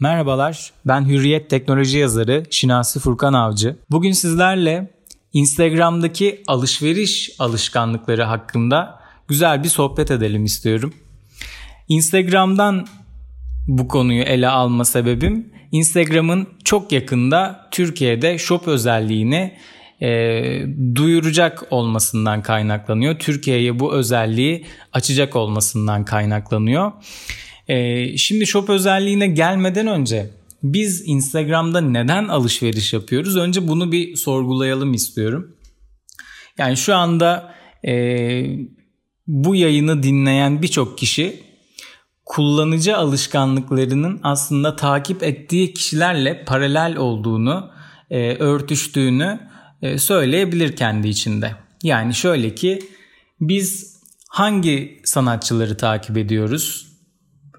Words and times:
Merhabalar, 0.00 0.72
ben 0.86 1.08
Hürriyet 1.08 1.50
Teknoloji 1.50 1.98
yazarı 1.98 2.42
Şinasi 2.50 3.00
Furkan 3.00 3.32
Avcı. 3.32 3.76
Bugün 3.90 4.12
sizlerle 4.12 4.90
Instagram'daki 5.32 6.42
alışveriş 6.46 7.30
alışkanlıkları 7.38 8.22
hakkında 8.22 9.00
güzel 9.28 9.62
bir 9.62 9.68
sohbet 9.68 10.10
edelim 10.10 10.44
istiyorum. 10.44 10.94
Instagram'dan 11.88 12.86
bu 13.66 13.88
konuyu 13.88 14.22
ele 14.22 14.48
alma 14.48 14.84
sebebim 14.84 15.52
Instagram'ın 15.72 16.48
çok 16.64 16.92
yakında 16.92 17.68
Türkiye'de 17.70 18.38
shop 18.38 18.68
özelliğini 18.68 19.58
e, 20.00 20.08
duyuracak 20.94 21.66
olmasından 21.70 22.42
kaynaklanıyor. 22.42 23.18
Türkiye'ye 23.18 23.80
bu 23.80 23.94
özelliği 23.94 24.66
açacak 24.92 25.36
olmasından 25.36 26.04
kaynaklanıyor. 26.04 26.92
E, 27.68 28.16
şimdi 28.16 28.46
shop 28.46 28.70
özelliğine 28.70 29.26
gelmeden 29.26 29.86
önce 29.86 30.30
biz 30.62 31.02
Instagram'da 31.06 31.80
neden 31.80 32.28
alışveriş 32.28 32.92
yapıyoruz? 32.92 33.36
Önce 33.36 33.68
bunu 33.68 33.92
bir 33.92 34.16
sorgulayalım 34.16 34.94
istiyorum. 34.94 35.56
Yani 36.58 36.76
şu 36.76 36.94
anda 36.96 37.54
e, 37.86 38.44
bu 39.26 39.54
yayını 39.54 40.02
dinleyen 40.02 40.62
birçok 40.62 40.98
kişi 40.98 41.42
kullanıcı 42.24 42.96
alışkanlıklarının 42.96 44.20
aslında 44.22 44.76
takip 44.76 45.22
ettiği 45.22 45.74
kişilerle 45.74 46.44
paralel 46.44 46.96
olduğunu, 46.96 47.70
e, 48.10 48.34
örtüştüğünü 48.34 49.40
e, 49.82 49.98
söyleyebilir 49.98 50.76
kendi 50.76 51.08
içinde. 51.08 51.52
Yani 51.82 52.14
şöyle 52.14 52.54
ki 52.54 52.78
biz 53.40 53.96
hangi 54.28 55.00
sanatçıları 55.04 55.76
takip 55.76 56.16
ediyoruz? 56.16 56.93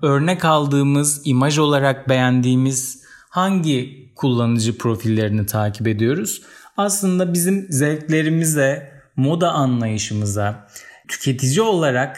Örnek 0.05 0.45
aldığımız, 0.45 1.21
imaj 1.25 1.57
olarak 1.57 2.09
beğendiğimiz 2.09 3.03
hangi 3.29 4.11
kullanıcı 4.15 4.77
profillerini 4.77 5.45
takip 5.45 5.87
ediyoruz? 5.87 6.41
Aslında 6.77 7.33
bizim 7.33 7.67
zevklerimize, 7.69 8.91
moda 9.15 9.51
anlayışımıza, 9.51 10.67
tüketici 11.07 11.61
olarak 11.61 12.17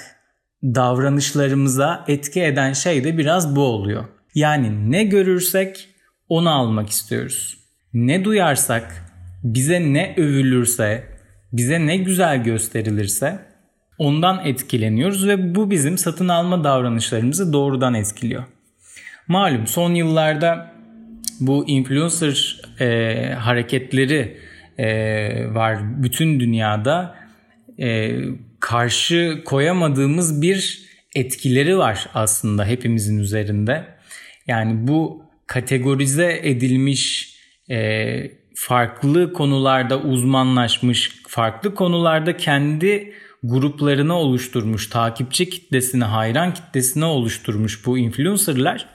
davranışlarımıza 0.64 2.06
etki 2.08 2.42
eden 2.42 2.74
şey 2.74 3.04
de 3.04 3.18
biraz 3.18 3.56
bu 3.56 3.62
oluyor. 3.62 4.06
Yani 4.36 4.92
ne 4.92 5.04
görürsek 5.04 5.90
onu 6.30 6.50
almak 6.50 6.90
istiyoruz. 6.90 7.58
Ne 7.94 8.26
duyarsak, 8.26 9.06
bize 9.44 9.94
ne 9.94 10.16
övülürse, 10.18 11.04
bize 11.54 11.86
ne 11.86 11.98
güzel 11.98 12.44
gösterilirse 12.44 13.40
ondan 13.98 14.46
etkileniyoruz 14.46 15.28
ve 15.28 15.56
bu 15.56 15.72
bizim 15.72 15.98
satın 15.98 16.28
alma 16.28 16.64
davranışlarımızı 16.64 17.54
doğrudan 17.54 17.94
etkiliyor. 17.94 18.44
Malum 19.28 19.68
son 19.68 19.94
yıllarda 19.94 20.72
bu 21.40 21.68
influencer 21.68 22.62
e, 22.80 23.34
hareketleri 23.34 24.38
e, 24.78 24.88
var 25.54 26.04
bütün 26.04 26.40
dünyada. 26.40 27.16
E, 27.80 28.20
karşı 28.60 29.42
koyamadığımız 29.46 30.42
bir 30.42 30.88
etkileri 31.16 31.78
var 31.78 32.10
aslında 32.14 32.66
hepimizin 32.66 33.20
üzerinde. 33.20 33.84
Yani 34.48 34.88
bu 34.88 35.24
kategorize 35.48 36.40
edilmiş 36.44 37.34
e, 37.70 38.32
farklı 38.56 39.34
konularda 39.34 40.00
uzmanlaşmış, 40.00 41.22
farklı 41.28 41.76
konularda 41.76 42.38
kendi 42.38 43.14
gruplarını 43.44 44.14
oluşturmuş, 44.14 44.90
takipçi 44.90 45.50
kitlesini, 45.50 46.04
hayran 46.04 46.54
kitlesini 46.54 47.06
oluşturmuş 47.06 47.86
bu 47.86 47.98
influencerlar 47.98 48.90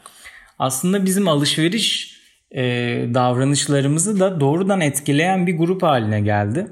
aslında 0.58 1.04
bizim 1.04 1.28
alışveriş 1.28 2.16
e, 2.50 2.62
davranışlarımızı 3.14 4.20
da 4.20 4.40
doğrudan 4.40 4.80
etkileyen 4.80 5.46
bir 5.46 5.56
grup 5.56 5.82
haline 5.82 6.20
geldi. 6.20 6.66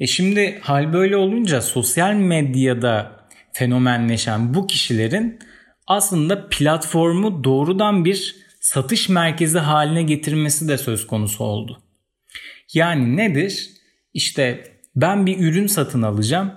E 0.00 0.06
şimdi 0.06 0.58
hal 0.62 0.92
böyle 0.92 1.16
olunca 1.16 1.62
sosyal 1.62 2.14
medyada 2.14 3.26
fenomenleşen 3.52 4.54
bu 4.54 4.66
kişilerin 4.66 5.38
aslında 5.86 6.48
platformu 6.48 7.44
doğrudan 7.44 8.04
bir 8.04 8.36
satış 8.60 9.08
merkezi 9.08 9.58
haline 9.58 10.02
getirmesi 10.02 10.68
de 10.68 10.78
söz 10.78 11.06
konusu 11.06 11.44
oldu. 11.44 11.82
Yani 12.74 13.16
nedir? 13.16 13.70
İşte 14.14 14.64
ben 14.96 15.26
bir 15.26 15.38
ürün 15.38 15.66
satın 15.66 16.02
alacağım. 16.02 16.52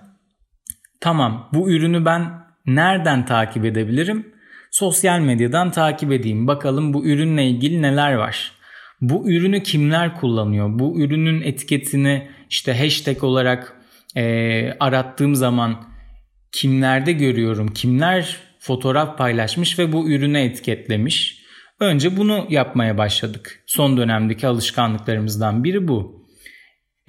Tamam 1.00 1.50
bu 1.54 1.72
ürünü 1.72 2.06
ben 2.06 2.32
nereden 2.66 3.26
takip 3.26 3.66
edebilirim? 3.66 4.34
Sosyal 4.72 5.20
medyadan 5.20 5.72
takip 5.72 6.12
edeyim. 6.12 6.48
Bakalım 6.48 6.94
bu 6.94 7.06
ürünle 7.06 7.48
ilgili 7.48 7.82
neler 7.82 8.14
var. 8.14 8.52
Bu 9.02 9.32
ürünü 9.32 9.64
kimler 9.64 10.16
kullanıyor? 10.16 10.80
Bu 10.80 11.02
ürünün 11.02 11.42
etiketini 11.42 12.30
işte 12.50 12.84
hashtag 12.84 13.24
olarak 13.24 13.82
e, 14.16 14.74
arattığım 14.80 15.36
zaman 15.36 15.88
kimlerde 16.52 17.12
görüyorum? 17.12 17.68
Kimler 17.68 18.38
fotoğraf 18.60 19.18
paylaşmış 19.18 19.80
ve 19.80 19.94
bu 19.94 20.10
ürünü 20.10 20.40
etiketlemiş? 20.40 21.44
Önce 21.80 22.18
bunu 22.18 22.46
yapmaya 22.50 22.98
başladık. 22.98 23.64
Son 23.68 23.98
dönemdeki 23.98 24.48
alışkanlıklarımızdan 24.48 25.64
biri 25.64 25.88
bu. 25.88 26.28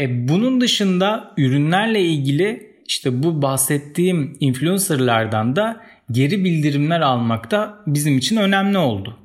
E 0.00 0.28
bunun 0.28 0.60
dışında 0.60 1.34
ürünlerle 1.36 2.02
ilgili 2.02 2.67
işte 2.88 3.22
bu 3.22 3.42
bahsettiğim 3.42 4.36
influencerlardan 4.40 5.56
da 5.56 5.80
geri 6.10 6.44
bildirimler 6.44 7.00
almak 7.00 7.50
da 7.50 7.78
bizim 7.86 8.18
için 8.18 8.36
önemli 8.36 8.78
oldu. 8.78 9.16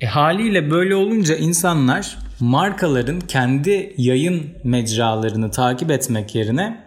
E 0.00 0.06
haliyle 0.06 0.70
böyle 0.70 0.94
olunca 0.94 1.36
insanlar 1.36 2.18
markaların 2.40 3.20
kendi 3.20 3.94
yayın 3.96 4.52
mecralarını 4.64 5.50
takip 5.50 5.90
etmek 5.90 6.34
yerine 6.34 6.84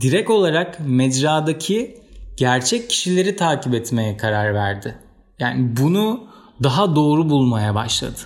direkt 0.00 0.30
olarak 0.30 0.78
mecradaki 0.86 1.98
gerçek 2.36 2.90
kişileri 2.90 3.36
takip 3.36 3.74
etmeye 3.74 4.16
karar 4.16 4.54
verdi. 4.54 4.98
Yani 5.38 5.76
bunu 5.76 6.28
daha 6.62 6.96
doğru 6.96 7.30
bulmaya 7.30 7.74
başladı. 7.74 8.18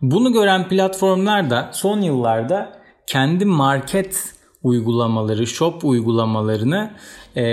Bunu 0.00 0.32
gören 0.32 0.68
platformlar 0.68 1.50
da 1.50 1.70
son 1.72 2.00
yıllarda 2.00 2.80
kendi 3.06 3.44
market 3.44 4.34
uygulamaları, 4.64 5.46
shop 5.46 5.84
uygulamalarını 5.84 6.90
e, 7.36 7.44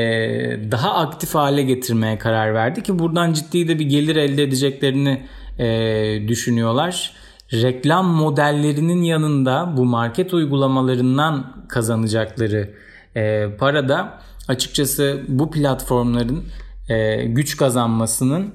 daha 0.71 0.93
aktif 0.93 1.35
hale 1.35 1.63
getirmeye 1.63 2.17
karar 2.17 2.53
verdi 2.53 2.83
ki 2.83 2.99
buradan 2.99 3.33
ciddi 3.33 3.67
de 3.67 3.79
bir 3.79 3.85
gelir 3.85 4.15
elde 4.15 4.43
edeceklerini 4.43 5.25
e, 5.59 6.27
düşünüyorlar. 6.27 7.13
Reklam 7.53 8.07
modellerinin 8.07 9.01
yanında 9.01 9.73
bu 9.77 9.85
market 9.85 10.33
uygulamalarından 10.33 11.65
kazanacakları 11.69 12.73
e, 13.15 13.47
para 13.59 13.89
da 13.89 14.21
açıkçası 14.47 15.21
bu 15.27 15.51
platformların 15.51 16.43
e, 16.89 17.25
güç 17.25 17.57
kazanmasının 17.57 18.53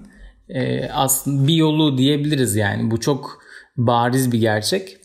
e, 0.49 0.89
aslında 0.89 1.49
bir 1.49 1.55
yolu 1.55 1.99
diyebiliriz 1.99 2.56
yani 2.56 2.91
bu 2.91 3.00
çok 3.00 3.39
bariz 3.77 4.33
bir 4.33 4.39
gerçek. 4.39 4.97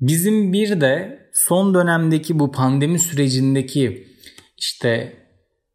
Bizim 0.00 0.52
bir 0.52 0.80
de 0.80 1.18
son 1.32 1.74
dönemdeki 1.74 2.38
bu 2.38 2.52
pandemi 2.52 2.98
sürecindeki 2.98 4.06
işte 4.58 5.12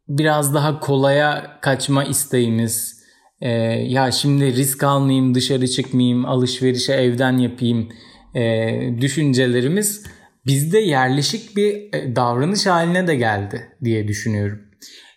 biraz 0.08 0.54
daha 0.54 0.80
kolaya 0.80 1.58
kaçma 1.60 2.04
isteğimiz, 2.04 3.04
e, 3.40 3.50
ya 3.50 4.10
şimdi 4.10 4.56
risk 4.56 4.82
almayayım, 4.82 5.34
dışarı 5.34 5.68
çıkmayayım, 5.68 6.24
alışverişe 6.24 6.92
evden 6.92 7.38
yapayım 7.38 7.88
e, 8.34 8.70
düşüncelerimiz 9.00 10.06
bizde 10.46 10.78
yerleşik 10.78 11.56
bir 11.56 11.74
e, 11.94 12.16
davranış 12.16 12.66
haline 12.66 13.06
de 13.06 13.16
geldi 13.16 13.76
diye 13.84 14.08
düşünüyorum. 14.08 14.60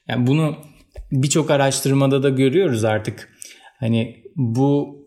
Yani 0.08 0.28
bunu 0.28 0.56
birçok 1.12 1.52
araştırmada 1.52 2.24
da 2.24 2.30
görüyoruz 2.30 2.84
artık. 2.84 3.30
Hani 3.80 4.24
bu 4.36 4.98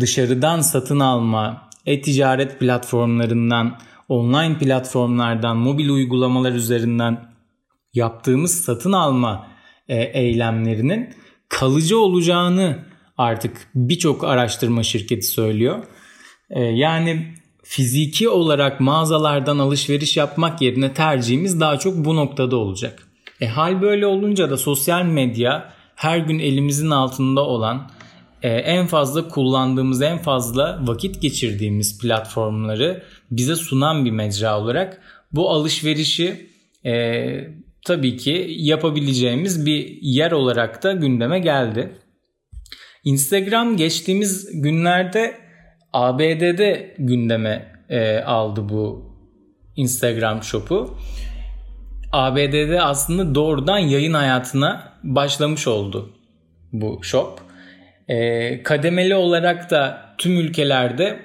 dışarıdan 0.00 0.60
satın 0.60 1.00
alma, 1.00 1.70
e-ticaret 1.86 2.60
platformlarından, 2.60 3.78
online 4.08 4.58
platformlardan, 4.58 5.56
mobil 5.56 5.88
uygulamalar 5.88 6.52
üzerinden 6.52 7.34
yaptığımız 7.94 8.64
satın 8.64 8.92
alma 8.92 9.46
e, 9.88 10.02
eylemlerinin 10.02 11.14
kalıcı 11.48 11.98
olacağını 11.98 12.84
artık 13.18 13.68
birçok 13.74 14.24
araştırma 14.24 14.82
şirketi 14.82 15.26
söylüyor. 15.26 15.84
E, 16.50 16.60
yani 16.62 17.34
fiziki 17.62 18.28
olarak 18.28 18.80
mağazalardan 18.80 19.58
alışveriş 19.58 20.16
yapmak 20.16 20.62
yerine 20.62 20.94
tercihimiz 20.94 21.60
daha 21.60 21.78
çok 21.78 22.04
bu 22.04 22.16
noktada 22.16 22.56
olacak. 22.56 23.08
E, 23.40 23.46
hal 23.46 23.82
böyle 23.82 24.06
olunca 24.06 24.50
da 24.50 24.56
sosyal 24.56 25.02
medya 25.02 25.74
her 25.96 26.18
gün 26.18 26.38
elimizin 26.38 26.90
altında 26.90 27.40
olan 27.40 27.90
e, 28.44 28.48
en 28.48 28.86
fazla 28.86 29.28
kullandığımız, 29.28 30.02
en 30.02 30.18
fazla 30.18 30.78
vakit 30.82 31.22
geçirdiğimiz 31.22 31.98
platformları 31.98 33.02
bize 33.30 33.56
sunan 33.56 34.04
bir 34.04 34.10
mecra 34.10 34.60
olarak 34.60 35.00
bu 35.32 35.50
alışverişi 35.50 36.50
e, 36.86 37.24
tabii 37.86 38.16
ki 38.16 38.46
yapabileceğimiz 38.48 39.66
bir 39.66 39.98
yer 40.02 40.32
olarak 40.32 40.82
da 40.82 40.92
gündeme 40.92 41.38
geldi. 41.38 41.98
Instagram 43.04 43.76
geçtiğimiz 43.76 44.62
günlerde 44.62 45.34
ABD'de 45.92 46.94
gündeme 46.98 47.72
e, 47.88 48.18
aldı 48.18 48.68
bu 48.68 49.14
Instagram 49.76 50.42
Shop'u. 50.42 50.98
ABD'de 52.12 52.82
aslında 52.82 53.34
doğrudan 53.34 53.78
yayın 53.78 54.14
hayatına 54.14 54.92
başlamış 55.02 55.66
oldu 55.68 56.10
bu 56.72 57.00
shop. 57.02 57.43
E, 58.08 58.62
kademeli 58.62 59.14
olarak 59.14 59.70
da 59.70 60.14
tüm 60.18 60.40
ülkelerde 60.40 61.18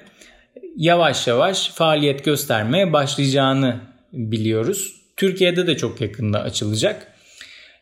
yavaş 0.77 1.27
yavaş 1.27 1.69
faaliyet 1.69 2.25
göstermeye 2.25 2.93
başlayacağını 2.93 3.79
biliyoruz. 4.13 4.95
Türkiye'de 5.17 5.67
de 5.67 5.77
çok 5.77 6.01
yakında 6.01 6.41
açılacak. 6.41 7.07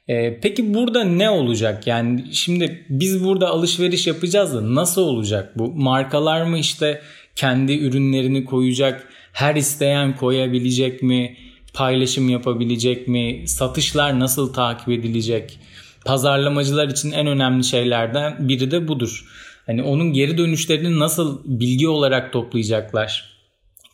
E, 0.08 0.40
peki 0.40 0.74
burada 0.74 1.04
ne 1.04 1.30
olacak? 1.30 1.88
Yani 1.88 2.26
şimdi 2.32 2.86
biz 2.90 3.24
burada 3.24 3.48
alışveriş 3.48 4.08
yapacağız 4.08 4.54
da 4.54 4.76
nasıl 4.76 5.02
olacak 5.02 5.58
bu? 5.58 5.72
Markalar 5.76 6.42
mı 6.42 6.58
işte 6.58 7.02
kendi 7.36 7.74
ürünlerini 7.78 8.46
koyacak? 8.46 9.08
Her 9.34 9.56
isteyen 9.56 10.16
koyabilecek 10.16 11.04
mi? 11.04 11.38
Paylaşım 11.74 12.30
yapabilecek 12.30 13.08
mi? 13.08 13.44
Satışlar 13.46 14.20
nasıl 14.20 14.54
takip 14.54 14.90
edilecek? 14.90 15.60
Pazarlamacılar 16.08 16.88
için 16.88 17.12
en 17.12 17.28
önemli 17.28 17.64
şeylerden 17.64 18.50
biri 18.50 18.72
de 18.72 18.88
budur. 18.88 19.26
Hani 19.66 19.84
onun 19.84 20.14
geri 20.14 20.38
dönüşlerini 20.38 21.00
nasıl 21.00 21.42
bilgi 21.46 21.88
olarak 21.88 22.34
toplayacaklar? 22.34 23.38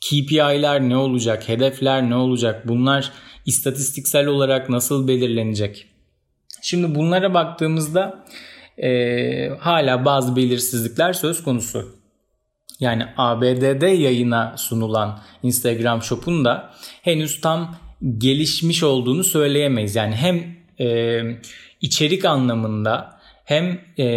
KPI'ler 0.01 0.81
ne 0.81 0.97
olacak? 0.97 1.49
Hedefler 1.49 2.09
ne 2.09 2.15
olacak? 2.15 2.67
Bunlar 2.67 3.11
istatistiksel 3.45 4.27
olarak 4.27 4.69
nasıl 4.69 5.07
belirlenecek? 5.07 5.85
Şimdi 6.61 6.95
bunlara 6.95 7.33
baktığımızda 7.33 8.25
e, 8.77 9.49
hala 9.59 10.05
bazı 10.05 10.35
belirsizlikler 10.35 11.13
söz 11.13 11.43
konusu. 11.43 11.95
Yani 12.79 13.05
ABD'de 13.17 13.87
yayına 13.87 14.55
sunulan 14.57 15.19
Instagram 15.43 16.01
Shop'un 16.01 16.45
da 16.45 16.69
henüz 17.01 17.41
tam 17.41 17.75
gelişmiş 18.17 18.83
olduğunu 18.83 19.23
söyleyemeyiz. 19.23 19.95
Yani 19.95 20.15
hem 20.15 20.55
e, 20.79 21.21
içerik 21.83 22.25
anlamında 22.25 23.19
hem 23.45 23.79
e, 23.99 24.07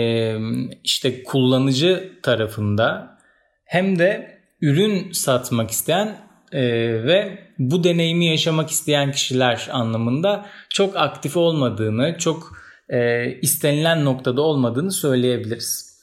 işte 0.84 1.22
kullanıcı 1.22 2.12
tarafında 2.22 3.18
hem 3.64 3.98
de 3.98 4.38
ürün 4.60 5.12
satmak 5.12 5.70
isteyen 5.70 6.18
e, 6.52 6.62
ve 7.04 7.38
bu 7.58 7.84
deneyimi 7.84 8.26
yaşamak 8.26 8.70
isteyen 8.70 9.12
kişiler 9.12 9.68
anlamında 9.72 10.46
çok 10.70 10.96
aktif 10.96 11.36
olmadığını, 11.36 12.16
çok 12.18 12.52
e, 12.88 13.30
istenilen 13.42 14.04
noktada 14.04 14.42
olmadığını 14.42 14.92
söyleyebiliriz. 14.92 15.96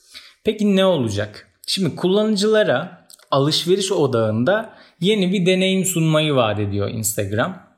Peki 0.44 0.76
ne 0.76 0.86
olacak? 0.86 1.48
Şimdi 1.68 1.96
kullanıcılara 1.96 3.08
alışveriş 3.32 3.92
odağında 3.92 4.74
yeni 5.00 5.32
bir 5.32 5.46
deneyim 5.46 5.86
sunmayı 5.86 6.36
vaat 6.36 6.60
ediyor 6.60 6.90
Instagram. 6.90 7.73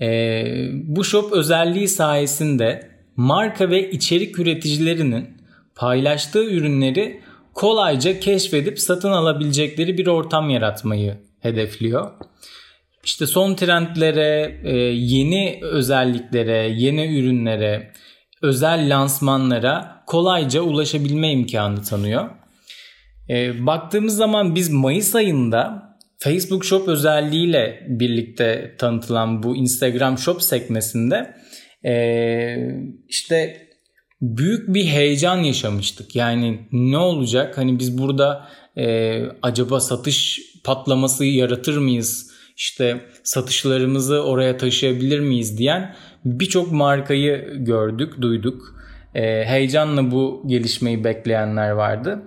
E, 0.00 0.44
bu 0.72 1.04
shop 1.04 1.32
özelliği 1.32 1.88
sayesinde 1.88 2.90
marka 3.16 3.70
ve 3.70 3.90
içerik 3.90 4.38
üreticilerinin 4.38 5.28
paylaştığı 5.74 6.44
ürünleri 6.44 7.20
kolayca 7.54 8.20
keşfedip 8.20 8.80
satın 8.80 9.10
alabilecekleri 9.10 9.98
bir 9.98 10.06
ortam 10.06 10.50
yaratmayı 10.50 11.18
hedefliyor. 11.40 12.10
İşte 13.04 13.26
son 13.26 13.54
trendlere, 13.54 14.60
e, 14.64 14.76
yeni 14.94 15.58
özelliklere, 15.62 16.68
yeni 16.76 17.18
ürünlere, 17.18 17.92
özel 18.42 18.96
lansmanlara 18.96 20.02
kolayca 20.06 20.60
ulaşabilme 20.60 21.32
imkanı 21.32 21.82
tanıyor. 21.82 22.30
E, 23.28 23.66
baktığımız 23.66 24.16
zaman 24.16 24.54
biz 24.54 24.70
Mayıs 24.70 25.14
ayında 25.14 25.89
Facebook 26.22 26.64
Shop 26.64 26.88
özelliğiyle 26.88 27.86
birlikte 27.88 28.74
tanıtılan 28.78 29.42
bu 29.42 29.56
Instagram 29.56 30.18
Shop 30.18 30.42
sekmesinde 30.42 31.34
e, 31.84 31.94
işte 33.08 33.68
büyük 34.20 34.74
bir 34.74 34.84
heyecan 34.84 35.36
yaşamıştık. 35.36 36.16
Yani 36.16 36.68
ne 36.72 36.98
olacak? 36.98 37.58
Hani 37.58 37.78
biz 37.78 37.98
burada 37.98 38.48
acaba 39.42 39.80
satış 39.80 40.40
patlaması 40.64 41.24
yaratır 41.24 41.78
mıyız? 41.78 42.30
İşte 42.56 43.00
satışlarımızı 43.24 44.22
oraya 44.22 44.56
taşıyabilir 44.56 45.20
miyiz 45.20 45.58
diyen 45.58 45.94
birçok 46.24 46.72
markayı 46.72 47.54
gördük, 47.54 48.14
duyduk. 48.20 48.74
E, 49.14 49.44
heyecanla 49.44 50.10
bu 50.10 50.44
gelişmeyi 50.46 51.04
bekleyenler 51.04 51.70
vardı. 51.70 52.22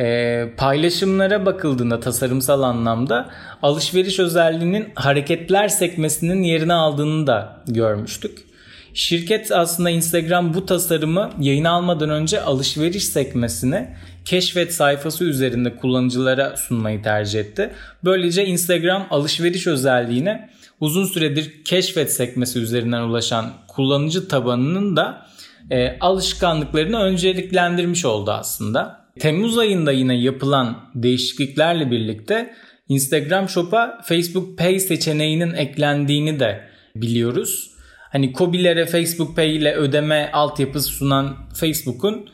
E, 0.00 0.48
paylaşımlara 0.56 1.46
bakıldığında 1.46 2.00
tasarımsal 2.00 2.62
anlamda 2.62 3.30
alışveriş 3.62 4.18
özelliğinin 4.18 4.88
hareketler 4.94 5.68
sekmesinin 5.68 6.42
yerini 6.42 6.72
aldığını 6.72 7.26
da 7.26 7.62
görmüştük. 7.66 8.48
Şirket 8.94 9.52
aslında 9.52 9.90
Instagram 9.90 10.54
bu 10.54 10.66
tasarımı 10.66 11.30
yayın 11.40 11.64
almadan 11.64 12.10
önce 12.10 12.40
alışveriş 12.40 13.04
sekmesine 13.04 13.96
keşfet 14.24 14.74
sayfası 14.74 15.24
üzerinde 15.24 15.76
kullanıcılara 15.76 16.56
sunmayı 16.56 17.02
tercih 17.02 17.40
etti. 17.40 17.70
Böylece 18.04 18.46
Instagram 18.46 19.06
alışveriş 19.10 19.66
özelliğine 19.66 20.50
uzun 20.80 21.04
süredir 21.04 21.64
keşfet 21.64 22.12
sekmesi 22.12 22.58
üzerinden 22.58 23.02
ulaşan 23.02 23.52
kullanıcı 23.68 24.28
tabanının 24.28 24.96
da 24.96 25.26
e, 25.70 25.98
alışkanlıklarını 26.00 27.00
önceliklendirmiş 27.00 28.04
oldu 28.04 28.30
aslında. 28.30 29.07
Temmuz 29.18 29.58
ayında 29.58 29.92
yine 29.92 30.20
yapılan 30.20 30.90
değişikliklerle 30.94 31.90
birlikte 31.90 32.54
Instagram 32.88 33.48
Shop'a 33.48 34.00
Facebook 34.04 34.58
Pay 34.58 34.80
seçeneğinin 34.80 35.54
eklendiğini 35.54 36.40
de 36.40 36.60
biliyoruz. 36.94 37.70
Hani 38.12 38.32
Kobilere 38.32 38.86
Facebook 38.86 39.36
Pay 39.36 39.56
ile 39.56 39.74
ödeme 39.74 40.30
altyapısı 40.32 40.88
sunan 40.88 41.36
Facebook'un 41.54 42.28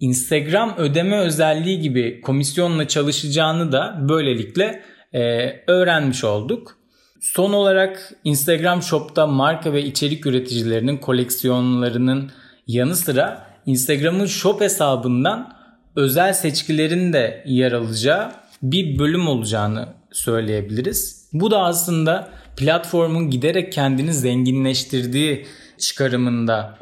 Instagram 0.00 0.74
ödeme 0.78 1.18
özelliği 1.18 1.80
gibi 1.80 2.20
komisyonla 2.20 2.88
çalışacağını 2.88 3.72
da 3.72 3.98
böylelikle 4.08 4.82
e, 5.12 5.20
öğrenmiş 5.66 6.24
olduk. 6.24 6.76
Son 7.20 7.52
olarak 7.52 8.12
Instagram 8.24 8.82
Shop'ta 8.82 9.26
marka 9.26 9.72
ve 9.72 9.84
içerik 9.84 10.26
üreticilerinin 10.26 10.96
koleksiyonlarının 10.96 12.30
yanı 12.66 12.96
sıra 12.96 13.46
Instagram'ın 13.66 14.26
Shop 14.26 14.60
hesabından 14.60 15.61
özel 15.96 16.32
seçkilerin 16.32 17.12
de 17.12 17.44
yer 17.46 17.72
alacağı 17.72 18.32
bir 18.62 18.98
bölüm 18.98 19.28
olacağını 19.28 19.88
söyleyebiliriz. 20.12 21.28
Bu 21.32 21.50
da 21.50 21.58
aslında 21.58 22.28
platformun 22.56 23.30
giderek 23.30 23.72
kendini 23.72 24.14
zenginleştirdiği 24.14 25.46
çıkarımında 25.78 26.78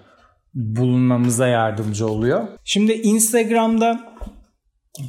bulunmamıza 0.55 1.47
yardımcı 1.47 2.07
oluyor. 2.07 2.49
Şimdi 2.65 2.93
Instagram'da 2.93 4.17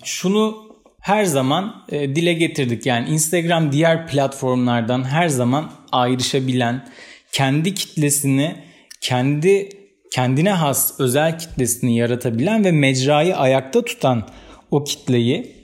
şunu 0.04 0.72
her 1.02 1.26
zaman 1.26 1.86
e, 1.92 2.16
dile 2.16 2.34
getirdik. 2.34 2.86
Yani 2.86 3.10
Instagram 3.10 3.72
diğer 3.72 4.08
platformlardan 4.08 5.04
her 5.04 5.28
zaman 5.28 5.72
ayrışabilen, 5.92 6.88
kendi 7.32 7.74
kitlesini, 7.74 8.56
kendi 9.02 9.70
kendine 10.12 10.52
has 10.52 11.00
özel 11.00 11.40
kitlesini 11.40 11.98
yaratabilen 11.98 12.66
ve 12.66 12.72
mecrayı 12.72 13.38
ayakta 13.38 13.86
tutan 13.86 14.28
o 14.72 14.84
kitleyi 14.84 15.56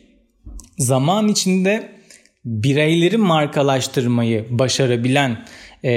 zaman 0.77 1.27
içinde 1.27 1.89
bireyleri 2.45 3.17
markalaştırmayı 3.17 4.45
başarabilen 4.49 5.45
e, 5.83 5.91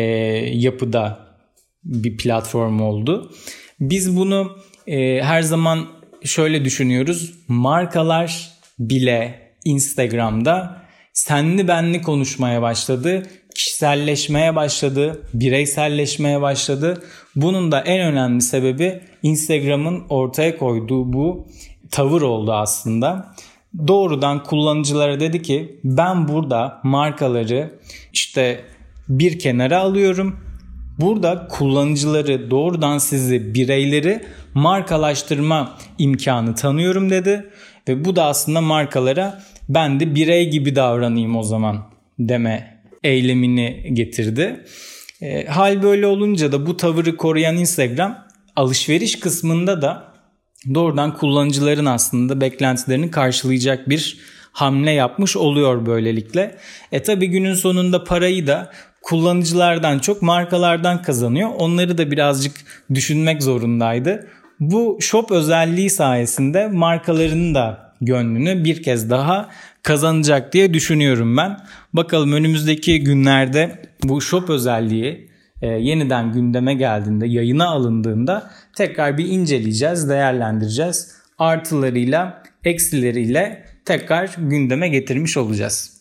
yapıda 0.53 1.27
bir 1.85 2.17
platform 2.17 2.81
oldu. 2.81 3.33
Biz 3.81 4.17
bunu 4.17 4.57
e, 4.87 5.23
her 5.23 5.43
zaman 5.43 5.87
şöyle 6.25 6.65
düşünüyoruz. 6.65 7.35
Markalar 7.49 8.51
bile 8.79 9.41
Instagram'da 9.65 10.83
senli 11.13 11.69
benli 11.69 12.03
konuşmaya 12.03 12.63
başladı. 12.63 13.23
Kişiselleşmeye 13.61 14.57
başladı, 14.57 15.23
bireyselleşmeye 15.35 16.41
başladı. 16.41 17.03
Bunun 17.37 17.73
da 17.73 17.81
en 17.81 18.01
önemli 18.01 18.43
sebebi 18.43 19.01
Instagram'ın 19.23 20.03
ortaya 20.09 20.59
koyduğu 20.59 21.13
bu 21.13 21.47
tavır 21.91 22.23
oldu 22.23 22.53
aslında. 22.53 23.35
Doğrudan 23.89 24.43
kullanıcılara 24.43 25.21
dedi 25.21 25.43
ki 25.43 25.81
ben 25.85 26.29
burada 26.29 26.81
markaları 26.83 27.79
işte 28.13 28.61
bir 29.09 29.39
kenara 29.39 29.79
alıyorum 29.79 30.37
Burada 30.99 31.49
kullanıcıları 31.49 32.51
doğrudan 32.51 32.99
sizi 32.99 33.55
bireyleri 33.55 34.25
markalaştırma 34.55 35.77
imkanı 35.99 36.55
tanıyorum 36.55 37.11
dedi. 37.11 37.51
Ve 37.89 38.05
bu 38.05 38.17
da 38.17 38.25
aslında 38.25 38.61
markalara 38.61 39.43
ben 39.69 40.01
de 40.01 40.15
birey 40.15 40.51
gibi 40.51 40.77
davranayım 40.77 41.37
o 41.37 41.43
zaman 41.43 41.87
deme 42.19 42.70
eylemini 43.03 43.91
getirdi. 43.93 44.65
E, 45.23 45.47
hal 45.47 45.83
böyle 45.83 46.07
olunca 46.07 46.53
da 46.53 46.67
bu 46.67 46.77
tavırı 46.77 47.17
koruyan 47.17 47.57
Instagram 47.57 48.27
alışveriş 48.57 49.21
kısmında 49.21 49.83
da 49.83 50.13
doğrudan 50.75 51.17
kullanıcıların 51.17 51.87
aslında 51.87 52.41
beklentilerini 52.41 53.11
karşılayacak 53.11 53.89
bir 53.89 54.19
hamle 54.53 54.91
yapmış 54.91 55.37
oluyor 55.37 55.87
böylelikle. 55.87 56.57
E 56.93 57.03
tabi 57.03 57.27
günün 57.27 57.55
sonunda 57.55 58.05
parayı 58.05 58.47
da 58.47 58.71
kullanıcılardan 59.03 59.99
çok 59.99 60.23
markalardan 60.23 61.03
kazanıyor. 61.03 61.51
Onları 61.59 61.99
da 61.99 62.11
birazcık 62.11 62.53
düşünmek 62.95 63.43
zorundaydı. 63.43 64.29
Bu 64.61 64.99
shop 65.01 65.31
özelliği 65.31 65.91
sayesinde 65.91 66.69
markalarının 66.69 67.55
da 67.55 67.90
gönlünü 68.01 68.65
bir 68.65 68.83
kez 68.83 69.11
daha 69.11 69.51
kazanacak 69.83 70.53
diye 70.53 70.75
düşünüyorum 70.75 71.37
ben. 71.37 71.57
Bakalım 71.93 72.33
önümüzdeki 72.33 73.05
günlerde 73.05 73.83
bu 74.03 74.21
shop 74.21 74.51
özelliği 74.51 75.31
e, 75.63 75.67
yeniden 75.67 76.33
gündeme 76.33 76.75
geldiğinde, 76.75 77.27
yayına 77.27 77.69
alındığında 77.69 78.51
tekrar 78.77 79.19
bir 79.19 79.25
inceleyeceğiz, 79.29 80.09
değerlendireceğiz. 80.09 81.17
Artılarıyla, 81.39 82.43
eksileriyle 82.65 83.65
tekrar 83.85 84.37
gündeme 84.39 84.89
getirmiş 84.89 85.37
olacağız. 85.37 86.00